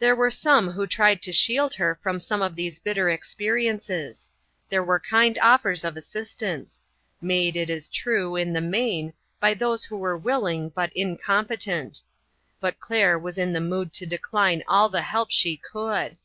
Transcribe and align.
There 0.00 0.16
were 0.16 0.32
some 0.32 0.72
who 0.72 0.84
tried 0.84 1.22
to 1.22 1.32
shield 1.32 1.74
her 1.74 1.96
from 2.02 2.18
some 2.18 2.42
of 2.42 2.56
these 2.56 2.80
bitter 2.80 3.08
experiences. 3.08 4.30
There 4.68 4.82
were 4.82 4.98
kind 4.98 5.38
offers 5.40 5.84
of 5.84 5.96
assistance; 5.96 6.82
made, 7.20 7.54
it 7.54 7.70
is 7.70 7.88
true, 7.88 8.34
in 8.34 8.52
the 8.52 8.60
main, 8.60 9.12
by 9.38 9.54
those 9.54 9.84
who 9.84 9.96
were 9.96 10.18
will 10.18 10.48
ing, 10.48 10.70
but 10.70 10.90
incompetent; 10.92 12.02
but 12.58 12.80
Claire 12.80 13.16
was 13.16 13.38
in 13.38 13.52
the 13.52 13.60
mood 13.60 13.92
to 13.92 14.06
decline 14.06 14.64
all 14.66 14.88
the 14.88 15.02
help 15.02 15.30
she 15.30 15.56
could. 15.56 16.16